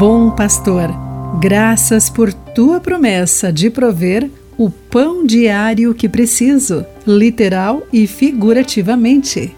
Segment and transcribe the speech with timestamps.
[0.00, 0.88] Bom pastor,
[1.38, 9.54] graças por tua promessa de prover o pão diário que preciso, literal e figurativamente.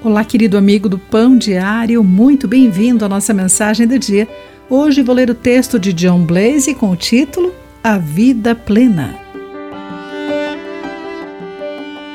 [0.00, 4.28] Olá, querido amigo do Pão Diário, muito bem-vindo à nossa mensagem do dia.
[4.70, 7.52] Hoje vou ler o texto de John Blaze com o título
[7.82, 9.18] A Vida Plena.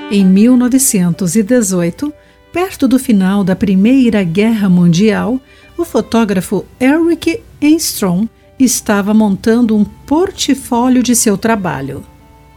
[0.09, 2.13] Em 1918,
[2.53, 5.41] perto do final da Primeira Guerra Mundial,
[5.77, 8.27] o fotógrafo Eric Enstrom
[8.59, 12.03] estava montando um portfólio de seu trabalho.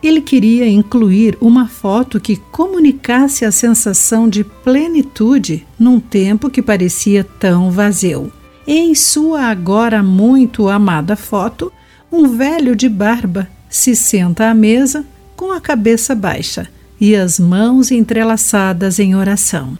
[0.02, 7.22] Ele queria incluir uma foto que comunicasse a sensação de plenitude num tempo que parecia
[7.22, 8.32] tão vazio.
[8.66, 11.70] Em sua agora muito amada foto,
[12.10, 15.04] um velho de barba se senta à mesa
[15.37, 16.66] com a cabeça baixa
[16.98, 19.78] e as mãos entrelaçadas em oração.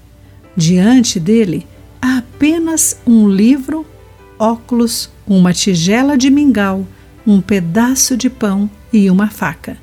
[0.55, 1.67] Diante dele
[2.41, 3.85] apenas um livro,
[4.39, 6.87] óculos, uma tigela de mingau,
[7.27, 9.77] um pedaço de pão e uma faca.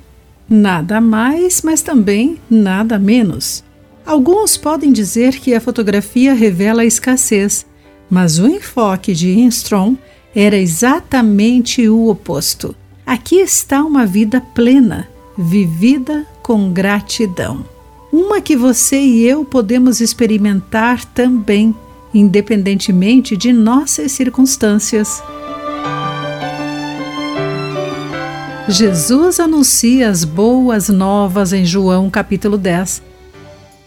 [0.50, 3.64] Nada mais, mas também nada menos.
[4.04, 7.64] Alguns podem dizer que a fotografia revela a escassez,
[8.10, 9.96] mas o enfoque de Instrom
[10.36, 12.76] era exatamente o oposto.
[13.06, 17.64] Aqui está uma vida plena, vivida com gratidão.
[18.12, 21.76] Uma que você e eu podemos experimentar também,
[22.14, 25.22] independentemente de nossas circunstâncias.
[28.70, 33.02] Jesus anuncia as boas novas em João capítulo 10.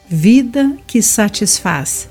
[0.08, 2.08] Vida que satisfaz.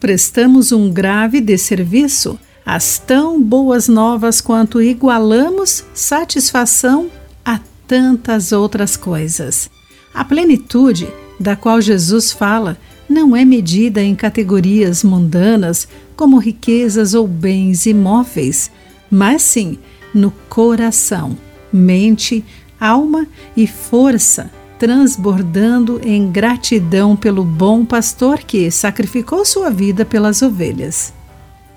[0.00, 7.10] Prestamos um grave desserviço às tão boas novas quanto igualamos satisfação
[7.44, 9.70] a tantas outras coisas.
[10.12, 12.76] A plenitude da qual Jesus fala
[13.10, 18.70] não é medida em categorias mundanas como riquezas ou bens imóveis,
[19.10, 19.78] mas sim
[20.14, 21.36] no coração
[21.72, 22.44] mente,
[22.78, 31.12] alma e força, transbordando em gratidão pelo bom pastor que sacrificou sua vida pelas ovelhas.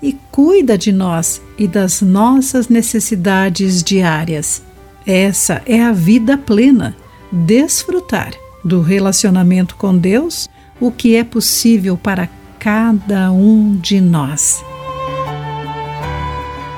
[0.02, 4.62] E cuida de nós e das nossas necessidades diárias.
[5.06, 6.96] Essa é a vida plena,
[7.30, 8.32] desfrutar
[8.64, 10.48] do relacionamento com Deus,
[10.84, 12.28] o que é possível para
[12.58, 14.62] cada um de nós.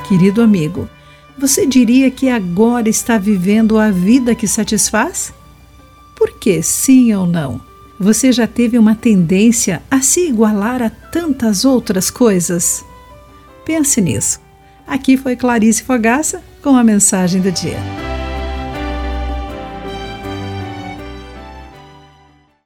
[0.06, 0.89] Querido amigo,
[1.37, 5.34] você diria que agora está vivendo a vida que satisfaz?
[6.15, 7.61] Por que sim ou não?
[7.99, 12.84] Você já teve uma tendência a se igualar a tantas outras coisas?
[13.65, 14.38] Pense nisso.
[14.87, 18.06] Aqui foi Clarice Fogaça com a mensagem do dia.